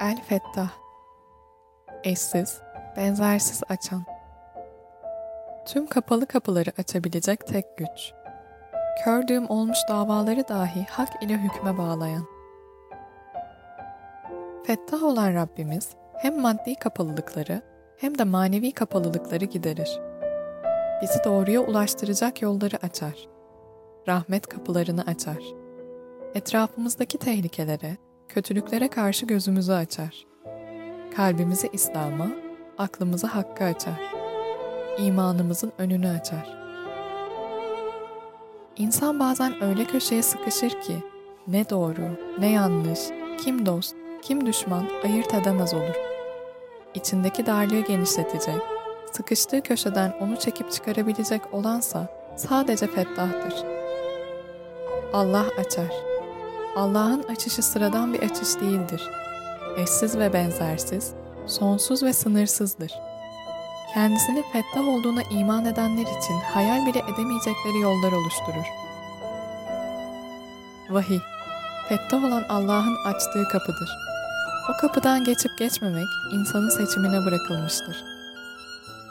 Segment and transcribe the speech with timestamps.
[0.00, 0.70] El Fettah
[2.04, 2.60] Eşsiz,
[2.96, 4.04] benzersiz açan
[5.66, 8.12] Tüm kapalı kapıları açabilecek tek güç.
[9.04, 12.26] Kördüğüm olmuş davaları dahi hak ile hükme bağlayan.
[14.66, 15.88] Fettah olan Rabbimiz
[16.18, 17.62] hem maddi kapalılıkları
[17.96, 20.00] hem de manevi kapalılıkları giderir.
[21.02, 23.28] Bizi doğruya ulaştıracak yolları açar.
[24.08, 25.42] Rahmet kapılarını açar.
[26.34, 27.96] Etrafımızdaki tehlikelere,
[28.34, 30.26] kötülüklere karşı gözümüzü açar.
[31.16, 32.28] Kalbimizi İslam'a,
[32.78, 34.00] aklımızı Hakk'a açar.
[34.98, 36.58] İmanımızın önünü açar.
[38.76, 40.96] İnsan bazen öyle köşeye sıkışır ki
[41.46, 43.00] ne doğru, ne yanlış,
[43.44, 45.96] kim dost, kim düşman ayırt edemez olur.
[46.94, 48.62] İçindeki darlığı genişletecek,
[49.12, 53.54] sıkıştığı köşeden onu çekip çıkarabilecek olansa sadece fettahtır.
[55.12, 56.09] Allah açar.
[56.76, 59.10] Allah'ın açışı sıradan bir açış değildir.
[59.76, 61.12] Eşsiz ve benzersiz,
[61.46, 62.92] sonsuz ve sınırsızdır.
[63.94, 68.66] Kendisinin fettah olduğuna iman edenler için hayal bile edemeyecekleri yollar oluşturur.
[70.90, 71.18] Vahiy,
[71.88, 73.90] fettah olan Allah'ın açtığı kapıdır.
[74.70, 78.04] O kapıdan geçip geçmemek insanın seçimine bırakılmıştır.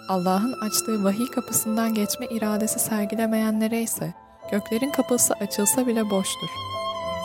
[0.09, 4.13] Allah'ın açtığı vahiy kapısından geçme iradesi sergilemeyenlere ise
[4.51, 6.68] göklerin kapısı açılsa bile boştur.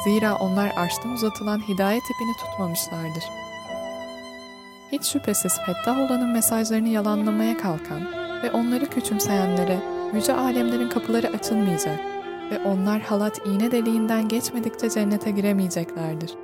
[0.05, 3.25] Zira onlar arştan uzatılan hidayet ipini tutmamışlardır.
[4.93, 9.79] Hiç şüphesiz fettah olanın mesajlarını yalanlamaya kalkan ve onları küçümseyenlere
[10.15, 12.01] yüce alemlerin kapıları açılmayacak
[12.51, 16.35] ve onlar halat iğne deliğinden geçmedikçe cennete giremeyeceklerdir.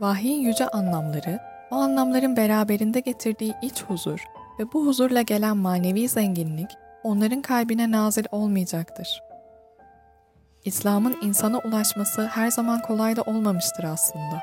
[0.00, 1.38] Vahyin yüce anlamları,
[1.70, 4.20] o anlamların beraberinde getirdiği iç huzur
[4.58, 6.70] ve bu huzurla gelen manevi zenginlik
[7.02, 9.22] onların kalbine nazil olmayacaktır.
[10.66, 14.42] İslam'ın insana ulaşması her zaman kolay da olmamıştır aslında.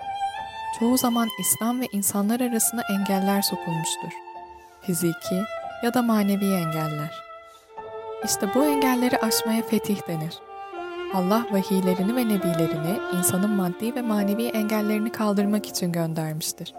[0.79, 4.09] Çoğu zaman İslam ve insanlar arasına engeller sokulmuştur.
[4.81, 5.43] Fiziki
[5.83, 7.23] ya da manevi engeller.
[8.25, 10.39] İşte bu engelleri aşmaya fetih denir.
[11.13, 16.73] Allah vahiylerini ve nebilerini insanın maddi ve manevi engellerini kaldırmak için göndermiştir.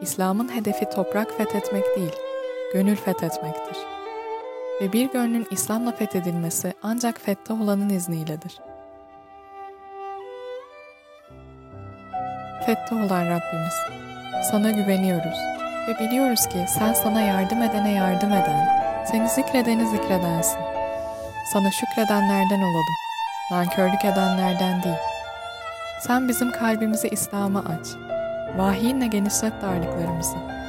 [0.00, 2.12] İslam'ın hedefi toprak fethetmek değil,
[2.72, 3.99] gönül fethetmektir.
[4.80, 8.60] Ve bir gönlün İslam'la fethedilmesi ancak fettah olanın izniyledir.
[12.66, 13.74] Fettah olan Rabbimiz,
[14.50, 15.38] sana güveniyoruz
[15.88, 18.68] ve biliyoruz ki sen sana yardım edene yardım eden,
[19.04, 20.58] seni zikredeni zikredensin.
[21.52, 22.96] Sana şükredenlerden olalım,
[23.50, 24.96] nankörlük edenlerden değil.
[26.00, 27.86] Sen bizim kalbimizi İslam'a aç,
[28.56, 30.59] vahiyinle genişlet darlıklarımızı.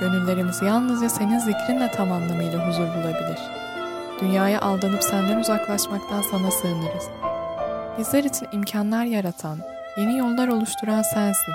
[0.00, 3.38] Gönüllerimiz yalnızca senin zikrinle tam anlamıyla huzur bulabilir.
[4.20, 7.08] Dünyaya aldanıp senden uzaklaşmaktan sana sığınırız.
[7.98, 9.58] Bizler için imkanlar yaratan,
[9.96, 11.54] yeni yollar oluşturan sensin.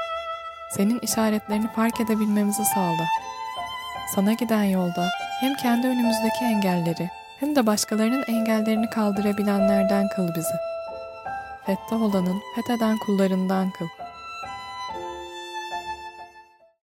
[0.72, 3.06] Senin işaretlerini fark edebilmemizi sağla.
[4.16, 5.10] Sana giden yolda
[5.40, 7.10] hem kendi önümüzdeki engelleri
[7.40, 10.56] hem de başkalarının engellerini kaldırabilenlerden kıl bizi.
[11.66, 14.01] Fettah olanın fetheden kullarından kıl.